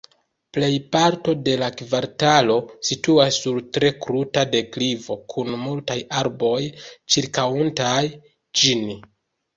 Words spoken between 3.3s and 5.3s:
sur tre kruta deklivo